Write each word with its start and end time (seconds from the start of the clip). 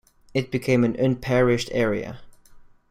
It 0.33 0.49
became 0.49 0.83
an 0.83 0.95
unparished 0.99 1.69
area. 1.73 2.21